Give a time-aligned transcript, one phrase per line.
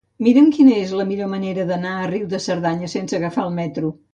[0.27, 3.97] Mira'm quina és la millor manera d'anar a Riu de Cerdanya sense agafar el metro.